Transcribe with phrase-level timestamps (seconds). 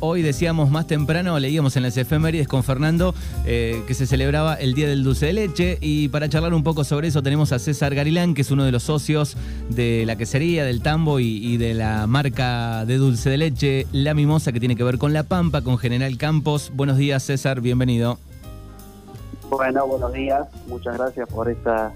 [0.00, 3.14] Hoy decíamos más temprano, leíamos en las efemérides con Fernando
[3.46, 6.84] eh, que se celebraba el Día del Dulce de Leche y para charlar un poco
[6.84, 9.34] sobre eso tenemos a César Garilán, que es uno de los socios
[9.70, 14.12] de la quesería, del tambo y, y de la marca de dulce de leche La
[14.12, 16.70] Mimosa que tiene que ver con La Pampa, con General Campos.
[16.74, 18.18] Buenos días César, bienvenido.
[19.48, 21.94] Bueno, buenos días, muchas gracias por esta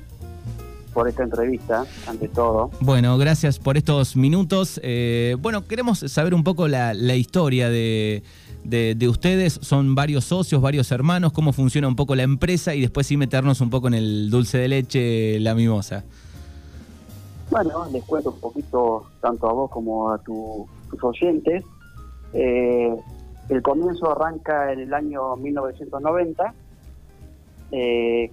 [0.96, 2.70] por esta entrevista, ante todo.
[2.80, 4.80] Bueno, gracias por estos minutos.
[4.82, 8.22] Eh, bueno, queremos saber un poco la, historia de,
[8.64, 9.58] de, ustedes.
[9.60, 13.60] Son varios socios, varios hermanos, cómo funciona un poco la empresa y después sí meternos
[13.60, 16.02] un poco en el dulce de leche, la mimosa.
[17.50, 20.66] Bueno, les cuento un poquito tanto a vos como a tus
[21.02, 21.62] oyentes.
[22.32, 22.96] Eh,
[23.50, 26.54] el comienzo arranca en el año 1990.
[27.72, 28.30] Eh,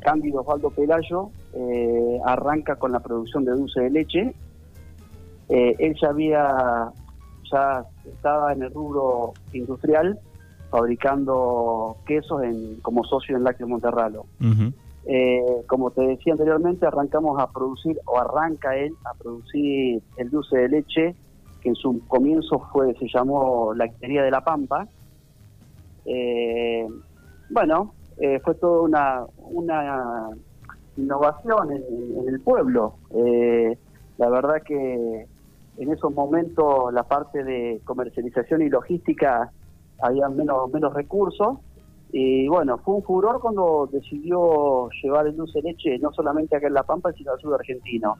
[0.00, 4.34] Cándido Osvaldo Pelayo eh, arranca con la producción de dulce de leche.
[5.50, 6.92] Eh, él ya había,
[7.50, 10.18] ya estaba en el rubro industrial
[10.70, 14.24] fabricando quesos en, como socio en Lácteo Monterralo.
[15.04, 20.56] Eh, como te decía anteriormente, arrancamos a producir, o arranca él a producir el dulce
[20.56, 21.14] de leche,
[21.60, 24.88] que en su comienzo fue se llamó Lactería de la Pampa.
[27.50, 27.92] bueno,
[28.42, 30.30] fue toda una, una
[30.96, 32.94] innovación en, el pueblo.
[33.14, 33.76] Eh,
[34.18, 35.26] la verdad que
[35.78, 39.50] en esos momentos la parte de comercialización y logística
[40.00, 41.58] había menos, menos recursos
[42.12, 46.66] y bueno, fue un furor cuando decidió llevar el dulce de leche no solamente acá
[46.66, 48.18] en La Pampa, sino al sur argentino.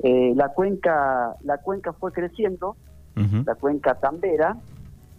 [0.00, 2.76] Eh, la cuenca la cuenca fue creciendo,
[3.14, 4.56] la cuenca tambera,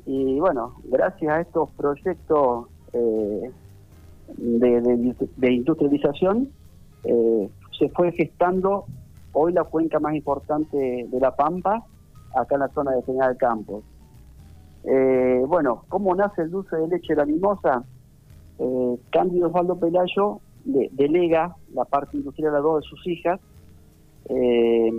[0.05, 3.51] y bueno, gracias a estos proyectos eh,
[4.37, 6.49] de, industrialización,
[7.03, 8.85] eh, se fue gestando
[9.33, 11.85] hoy la cuenca más importante de La Pampa,
[12.35, 13.83] acá en la zona de General Campos.
[14.83, 17.83] Eh, bueno, ¿cómo nace el dulce de leche de la mimosa?
[18.59, 23.39] Eh, Cándido Osvaldo Pelayo delega la parte industrial a dos de sus hijas.
[24.25, 24.91] Eh,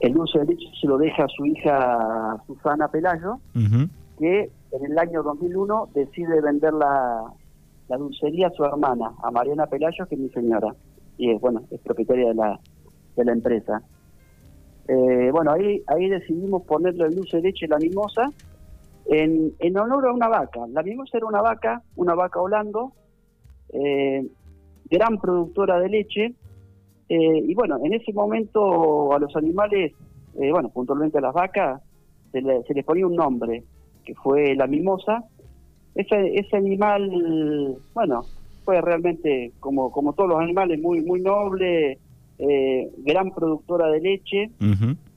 [0.00, 3.38] el dulce de leche se lo deja a su hija Susana Pelayo,
[4.18, 6.74] que en el año 2001 decide vender
[7.88, 10.74] la, dulcería a su hermana, a Mariana Pelayo, que es mi señora,
[11.16, 12.60] y es, bueno, es propietaria de la,
[13.16, 13.82] de la empresa.
[14.88, 18.30] Eh, bueno, ahí, ahí decidimos ponerle el dulce de leche la mimosa
[19.06, 20.60] en, en honor a una vaca.
[20.68, 22.92] La mimosa era una vaca, una vaca holando,
[23.72, 24.26] eh,
[24.90, 26.34] gran productora de leche,
[27.10, 29.92] eh, y bueno, en ese momento a los animales,
[30.34, 31.82] bueno, puntualmente a las vacas,
[32.32, 33.64] se, se les ponía un nombre,
[34.04, 35.24] que fue la mimosa,
[35.98, 38.24] ese, ese animal, bueno,
[38.64, 41.98] fue realmente, como, como todos los animales, muy, muy noble,
[42.38, 44.50] eh, gran productora de leche.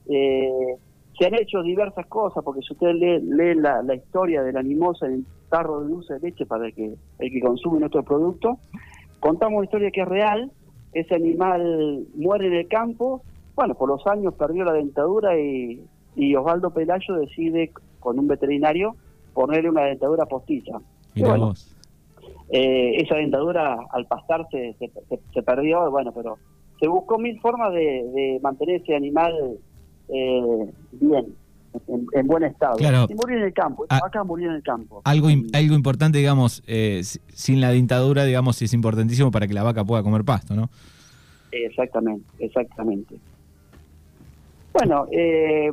[0.08, 0.74] eh,
[1.16, 4.58] se han hecho diversas cosas, porque si usted lee, lee la, la, historia de la
[4.58, 8.02] animosa en el tarro de dulce de leche para el que, el que consume nuestro
[8.02, 8.58] producto,
[9.20, 10.50] contamos una historia que es real.
[10.94, 13.22] Ese animal muere en el campo,
[13.54, 15.80] bueno, por los años perdió la dentadura y,
[16.16, 18.96] y Osvaldo Pelayo decide, con un veterinario,
[19.34, 20.80] ponerle una dentadura postiza.
[22.54, 24.90] Eh, esa dentadura al pastarse se,
[25.32, 26.38] se, perdió, bueno, pero
[26.78, 29.32] se buscó mil formas de, mantener ese animal
[30.08, 31.34] eh, bien,
[32.12, 32.76] en, buen estado.
[32.78, 35.00] y murió en el campo, ah, acá murió en el campo.
[35.04, 39.84] Algo, algo importante, digamos, eh, sin la dentadura, digamos, es importantísimo para que la vaca
[39.84, 40.68] pueda comer pasto, ¿no?
[41.52, 43.16] Exactamente, exactamente.
[44.72, 45.70] Bueno, eh,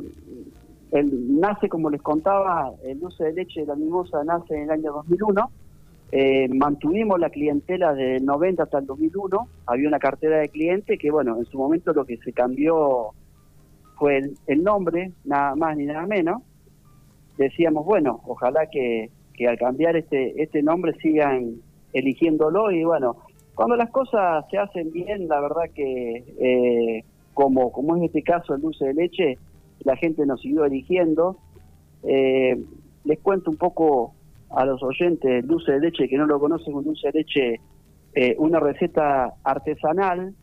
[0.92, 4.92] nace, como les contaba, el dulce de leche de la mimosa nace en el año
[4.92, 5.50] 2001.
[6.12, 9.48] Eh, mantuvimos la clientela de 90 hasta el 2001.
[9.66, 13.10] Había una cartera de clientes que, bueno, en su momento lo que se cambió
[13.96, 16.42] fue el, nombre, nada más ni nada menos.
[17.36, 21.56] Decíamos, bueno, ojalá que, que al cambiar este, este nombre sigan
[21.92, 23.16] eligiéndolo y bueno,
[23.54, 28.54] cuando las cosas se hacen bien, la verdad que eh, como, como es este caso
[28.54, 29.38] el dulce de leche,
[29.84, 31.36] la gente nos siguió eligiendo.
[32.02, 32.58] Eh,
[33.04, 34.14] les cuento un poco
[34.50, 37.60] a los oyentes, dulce de leche, que no lo conocen, un dulce de leche,
[38.14, 40.34] eh, una receta artesanal,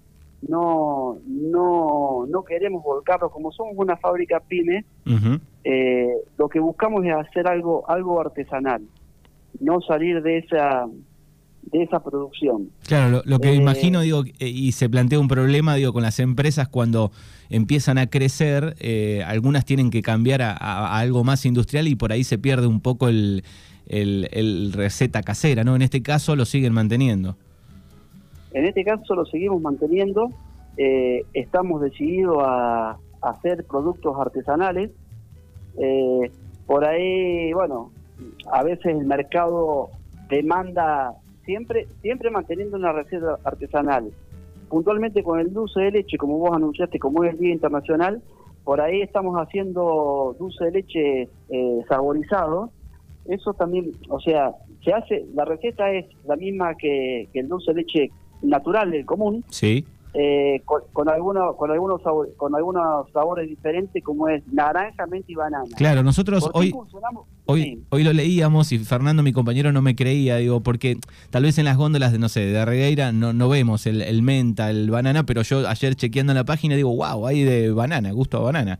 [0.48, 4.86] no, no, no queremos volcarlo, como somos una fábrica pyme,
[5.64, 8.84] eh, lo que buscamos es hacer algo, algo artesanal,
[9.60, 10.88] no salir de esa
[11.72, 12.70] de esa producción.
[12.88, 16.20] Claro, lo, que eh, imagino, digo, eh, y se plantea un problema, digo, con las
[16.20, 17.12] empresas cuando
[17.50, 22.24] empiezan a crecer, eh, algunas tienen que cambiar a, algo más industrial y por ahí
[22.24, 23.44] se pierde un poco el,
[23.88, 25.76] el, receta casera, ¿no?
[25.76, 27.36] En este caso lo siguen manteniendo.
[28.54, 30.32] En este caso lo seguimos manteniendo,
[31.34, 34.92] estamos decididos a, hacer productos artesanales,
[36.66, 37.92] por ahí, bueno,
[38.52, 39.90] a veces el mercado
[40.30, 41.16] demanda
[41.48, 44.12] siempre siempre manteniendo una receta artesanal.
[44.70, 48.22] Puntualmente con el dulce de leche, como vos anunciaste, como es el Día Internacional,
[48.64, 52.70] por ahí estamos haciendo dulce de leche eh, saborizado.
[53.26, 54.52] Eso también, o sea,
[54.84, 58.12] se hace, la receta es la misma que, que el dulce de leche
[58.42, 59.44] natural, el común.
[59.50, 59.86] Sí
[60.20, 62.02] eh, con, algunos con algunos
[62.38, 65.66] con algunos sabores diferentes como es naranja, menta y banana.
[65.76, 66.74] Claro, nosotros hoy
[67.46, 70.98] hoy hoy lo leíamos y Fernando mi compañero no me creía, digo, porque
[71.30, 74.72] tal vez en las góndolas de no sé, de Regueira no no vemos el, menta,
[74.72, 78.42] el banana, pero yo ayer chequeando la página digo, "Wow, hay de banana, gusto a
[78.42, 78.80] banana."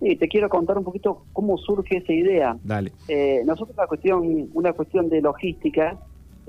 [0.00, 2.56] Sí, te quiero contar un poquito cómo surge esa idea.
[2.64, 2.92] Dale.
[3.08, 5.98] Eh, nosotros una cuestión una cuestión de logística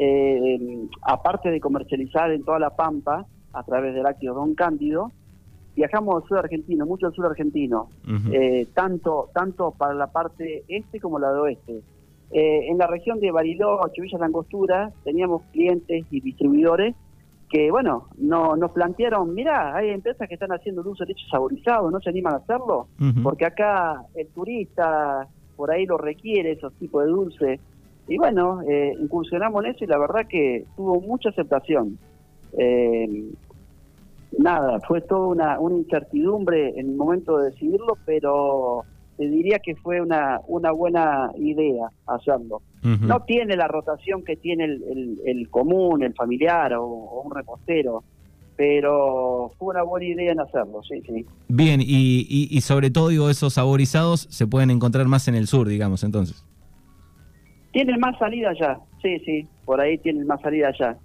[0.02, 5.12] eh, aparte de comercializar en toda la Pampa a través del Lácteo Don Cándido,
[5.76, 7.90] viajamos al sur argentino, mucho al sur argentino,
[8.32, 11.82] eh, tanto, tanto para la parte este como la de oeste.
[12.32, 16.96] Eh, en la región de Bariloche, Villa Langostura, teníamos clientes y distribuidores
[17.50, 21.92] que, bueno, no, nos plantearon, mira, hay empresas que están haciendo dulce de leche saborizado,
[21.92, 22.88] ¿no se animan a hacerlo?
[23.22, 27.60] Porque acá el turista por ahí lo requiere, esos tipos de dulce.
[28.10, 32.00] Y bueno, eh, incursionamos en eso y la verdad que tuvo mucha aceptación.
[32.58, 33.30] Eh,
[34.38, 38.84] nada, fue toda una, una incertidumbre en el momento de decidirlo, pero
[39.16, 42.64] te diría que fue una, una buena idea hacerlo.
[42.82, 48.06] No tiene la rotación que tiene el, el, común, el familiar o, un repostero,
[48.56, 51.26] pero fue una buena idea en hacerlo, sí, sí.
[51.50, 55.48] Bien, y, y, y sobre todo, digo, esos saborizados se pueden encontrar más en el
[55.48, 56.46] sur, digamos, entonces.
[57.72, 60.98] Tienen más salida ya, sí, sí, por ahí tienen más salida ya.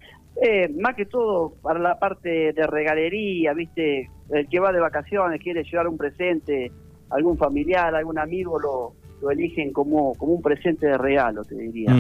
[0.43, 4.11] Eh, más que todo para la parte de regalería, ¿viste?
[4.31, 6.73] El que va de vacaciones quiere llevar un presente,
[7.11, 8.95] algún familiar, algún amigo lo,
[9.25, 11.95] lo eligen como, como un presente de regalo, te diría.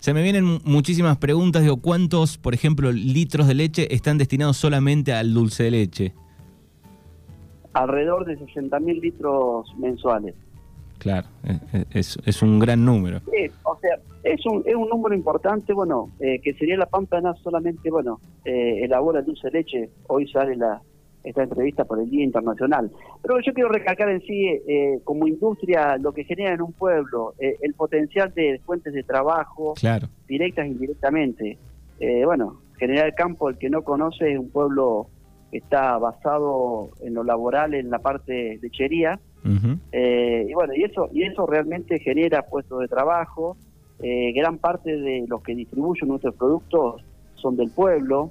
[0.00, 5.12] Se me vienen muchísimas preguntas, digo, ¿cuántos, por ejemplo, litros de leche están destinados solamente
[5.12, 6.14] al dulce de leche?
[7.74, 10.34] Alrededor de 60.000 litros mensuales.
[11.04, 11.28] Claro,
[11.92, 13.20] es, es un gran número.
[13.30, 17.34] Sí, o sea, es un, es un número importante, bueno, eh, que sería la Pampana
[17.42, 20.80] solamente, bueno, eh, elabora dulce de leche, hoy sale la
[21.22, 22.90] esta entrevista por el Día Internacional.
[23.20, 27.34] Pero yo quiero recalcar en sí, eh, como industria, lo que genera en un pueblo,
[27.38, 30.08] eh, el potencial de fuentes de trabajo, claro.
[30.26, 31.58] directas e indirectamente.
[32.24, 35.08] bueno, General Campo, el que no conoce, es un pueblo
[35.50, 39.20] que está basado en lo laboral, en la parte de lechería,
[39.92, 43.56] eh, y bueno, y eso, y eso realmente genera puestos de trabajo.
[44.00, 47.04] Eh, gran parte de los que distribuyen nuestros productos
[47.36, 48.30] son del pueblo,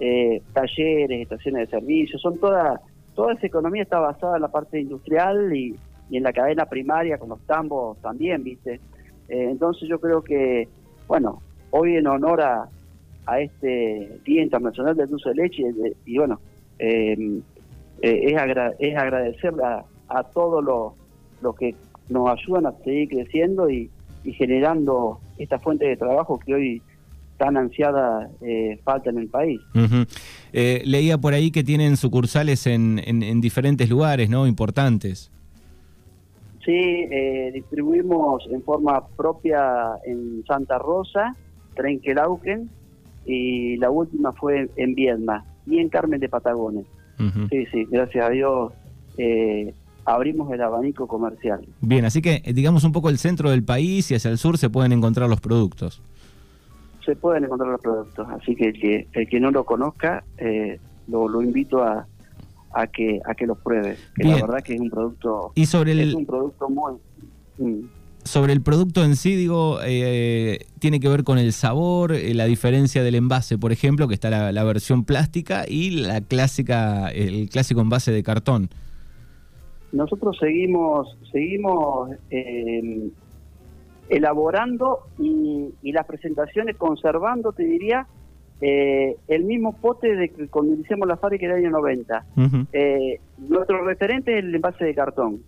[0.00, 2.80] eh, talleres, estaciones de servicio, son toda,
[3.14, 5.76] toda esa economía está basada en la parte industrial y,
[6.10, 8.80] en la cadena primaria con los tambos también, ¿viste?
[9.28, 10.66] entonces yo creo que,
[11.06, 12.66] bueno, hoy en honor a,
[13.26, 15.62] a este Día Internacional del Dulce de Leche,
[16.06, 16.40] y, bueno,
[16.78, 17.18] es,
[18.00, 18.36] es
[18.96, 20.64] agradecer a, a todos
[21.40, 21.74] los que
[22.08, 23.90] nos ayudan a seguir creciendo y,
[24.24, 26.82] generando esta fuente de trabajo que hoy
[27.38, 29.58] tan ansiada eh, falta en el país.
[30.52, 34.46] Eh, leía por ahí que tienen sucursales en, en, diferentes lugares, ¿no?
[34.46, 35.30] Importantes.
[36.62, 41.34] Sí, eh, distribuimos en forma propia en Santa Rosa,
[41.74, 42.68] Trenquelauquen,
[43.24, 46.84] y la última fue en Viedma y en Carmen de Patagones.
[47.50, 48.72] Sí, sí, gracias a Dios
[50.08, 51.66] abrimos el abanico comercial.
[51.80, 54.56] Bien, así que eh, digamos un poco el centro del país y hacia el sur
[54.56, 56.02] se pueden encontrar los productos.
[57.04, 60.80] Se pueden encontrar los productos, así que el que, el que no lo conozca, eh,
[61.08, 62.06] lo, invito a,
[62.72, 63.96] a que a que los pruebe.
[64.14, 66.94] Que la verdad que es un producto y sobre el, es un producto muy
[67.58, 67.88] mm.
[68.24, 73.02] sobre el producto en sí digo eh, tiene que ver con el sabor la diferencia
[73.02, 77.80] del envase por ejemplo que está la, la versión plástica y la clásica el clásico
[77.80, 78.68] envase de cartón
[79.92, 83.10] nosotros seguimos seguimos eh,
[84.08, 88.06] elaborando y, las presentaciones conservando, te diría,
[88.60, 92.24] eh, el mismo pote de que cuando iniciamos la fábrica del año 90.
[92.72, 95.40] Eh, nuestro referente es el envase de cartón.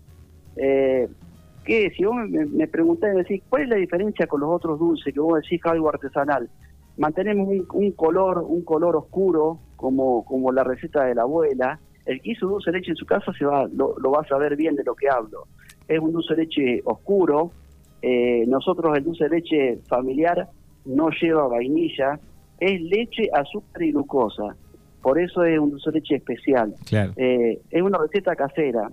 [0.56, 5.12] que si vos me, me preguntás, decís, ¿cuál es la diferencia con los otros dulces
[5.12, 6.48] que vos decís algo artesanal?
[6.96, 12.20] Mantenemos un, un color un color oscuro, como, como la receta de la abuela, el
[12.20, 14.74] que hizo dulce de leche en su casa se va, lo, va a saber bien
[14.74, 15.46] de lo que hablo.
[15.86, 17.52] Es un dulce de leche oscuro.
[18.02, 20.48] Eh, nosotros el dulce de leche familiar
[20.86, 22.18] no lleva vainilla,
[22.58, 24.56] es leche, azúcar y glucosa.
[25.00, 26.74] Por eso es un dulce de leche especial.
[26.84, 27.12] Claro.
[27.16, 28.90] Eh, es una receta casera.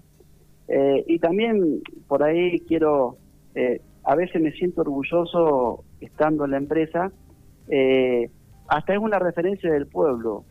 [0.68, 3.18] Eh, y también por ahí quiero,
[3.56, 7.12] eh, a veces me siento orgulloso estando en la empresa,
[7.68, 8.30] eh,
[8.68, 10.44] hasta es una referencia del pueblo.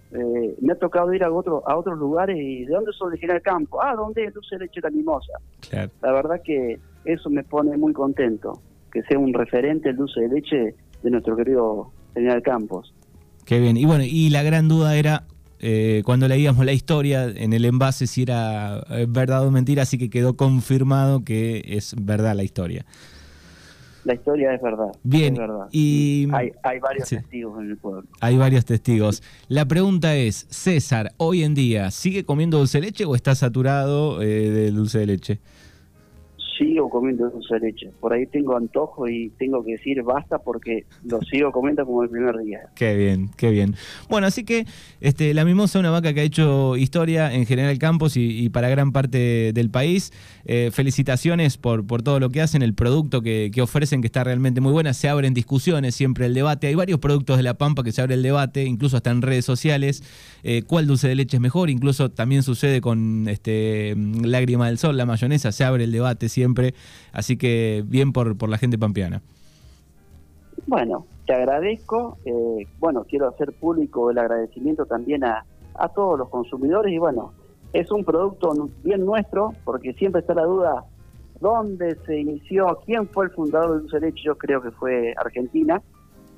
[0.61, 3.43] Me ha tocado ir a, otro, a otros lugares y ¿de dónde soy de General
[3.43, 3.83] Campo?
[3.83, 5.33] Ah, ¿dónde es Dulce Leche La Mimosa?
[6.03, 8.61] La verdad que eso me pone muy contento,
[8.93, 12.95] que sea un referente el dulce de leche de nuestro querido General Campos.
[13.45, 13.77] Qué bien.
[13.77, 15.25] Y bueno, y la gran duda era
[15.59, 19.99] eh, cuando leíamos la historia en el envase si era eh, verdad o mentira, así
[19.99, 22.85] que quedó confirmado que es verdad la historia.
[24.07, 24.93] La historia es verdad.
[25.03, 25.67] Bien, verdad.
[25.73, 28.05] y hay, hay varios testigos en el pueblo.
[28.21, 29.21] Hay varios testigos.
[29.49, 34.23] La pregunta es, César, hoy en día, ¿sigue comiendo dulce de leche o está saturado
[34.23, 35.41] eh, de dulce de leche?
[36.59, 37.91] Sigo comiendo dulce de leche.
[38.01, 42.11] Por ahí tengo antojo y tengo que decir basta porque lo sigo comiendo como el
[42.11, 42.61] primer día.
[42.75, 43.75] Qué bien, qué bien.
[44.09, 44.67] Bueno, así que
[45.01, 48.93] este, la Mimosa, una vaca que ha hecho historia en General Campos y, para gran
[48.93, 50.13] parte del país.
[50.49, 54.61] Eh, felicitaciones por, por todo lo que hacen, el producto que, ofrecen que está realmente
[54.61, 54.95] muy buena.
[54.95, 56.69] Se abren discusiones, siempre el debate.
[56.69, 59.45] Hay varios productos de La Pampa que se abre el debate, incluso hasta en redes
[59.45, 60.03] sociales.
[60.43, 61.71] Eh, ¿Cuál dulce de leche es mejor?
[61.71, 66.46] Incluso también sucede con este, Lágrima del Sol, la mayonesa, se abre el debate siempre
[67.13, 69.23] Así que bien por, por la gente pampeana.
[70.67, 72.19] Bueno, te agradezco.
[72.25, 77.33] Eh, bueno, quiero hacer público el agradecimiento también a, a todos los consumidores y bueno,
[77.73, 80.85] es un producto bien nuestro porque siempre está la duda
[81.41, 85.83] dónde se inició, quién fue el fundador del dulce leche, yo creo que fue Argentina,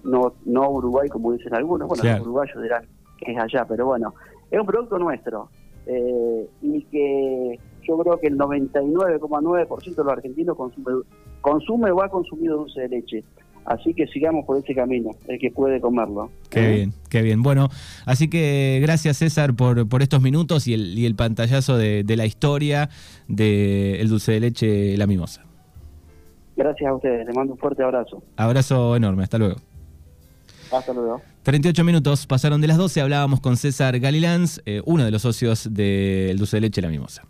[0.05, 2.87] no no Uruguay como dicen algunos, bueno, los uruguayos dirán
[3.19, 4.15] que es allá, pero bueno,
[4.51, 5.51] es un producto nuestro
[5.89, 11.03] eh, y que yo creo que el 99,9% de los argentinos consume,
[11.41, 13.25] consume o ha consumido dulce de leche.
[13.65, 16.31] Así que sigamos por ese camino, el que puede comerlo.
[16.49, 16.75] Qué ¿Eh?
[16.75, 17.43] bien, qué bien.
[17.43, 17.69] Bueno,
[18.07, 22.25] así que gracias César por, por estos minutos y el, y el pantallazo de, la
[22.25, 22.89] historia
[23.29, 25.45] del dulce de leche La Mimosa.
[26.57, 28.23] Gracias a ustedes, les mando un fuerte abrazo.
[28.37, 29.57] Abrazo enorme, hasta luego.
[30.71, 31.23] Hasta luego.
[31.43, 35.69] 38 minutos pasaron de las 12, hablábamos con César Galilans, eh, uno de los socios
[35.73, 37.23] del dulce de leche La Mimosa.